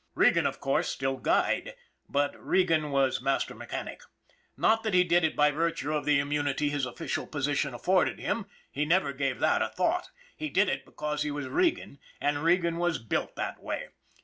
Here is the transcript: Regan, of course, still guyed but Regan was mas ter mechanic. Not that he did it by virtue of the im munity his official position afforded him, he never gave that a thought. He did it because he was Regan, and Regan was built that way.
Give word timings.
Regan, 0.15 0.47
of 0.47 0.59
course, 0.59 0.89
still 0.89 1.17
guyed 1.17 1.75
but 2.09 2.33
Regan 2.43 2.89
was 2.89 3.21
mas 3.21 3.45
ter 3.45 3.53
mechanic. 3.53 4.01
Not 4.57 4.81
that 4.81 4.95
he 4.95 5.03
did 5.03 5.23
it 5.23 5.35
by 5.35 5.51
virtue 5.51 5.93
of 5.93 6.05
the 6.05 6.19
im 6.19 6.31
munity 6.31 6.71
his 6.71 6.87
official 6.87 7.27
position 7.27 7.75
afforded 7.75 8.19
him, 8.19 8.47
he 8.71 8.83
never 8.83 9.13
gave 9.13 9.39
that 9.41 9.61
a 9.61 9.69
thought. 9.69 10.09
He 10.35 10.49
did 10.49 10.69
it 10.69 10.85
because 10.87 11.21
he 11.21 11.29
was 11.29 11.45
Regan, 11.47 11.99
and 12.19 12.43
Regan 12.43 12.77
was 12.77 12.97
built 12.97 13.35
that 13.35 13.61
way. 13.61 13.89